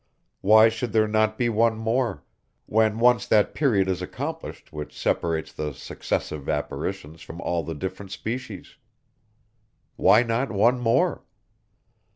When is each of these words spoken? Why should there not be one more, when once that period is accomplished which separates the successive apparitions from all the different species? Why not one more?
Why 0.41 0.67
should 0.67 0.93
there 0.93 1.07
not 1.07 1.37
be 1.37 1.47
one 1.47 1.77
more, 1.77 2.23
when 2.65 2.97
once 2.97 3.27
that 3.27 3.53
period 3.53 3.87
is 3.87 4.01
accomplished 4.01 4.73
which 4.73 4.97
separates 4.99 5.53
the 5.53 5.73
successive 5.75 6.49
apparitions 6.49 7.21
from 7.21 7.39
all 7.39 7.61
the 7.63 7.75
different 7.75 8.09
species? 8.11 8.77
Why 9.97 10.23
not 10.23 10.51
one 10.51 10.79
more? 10.79 11.23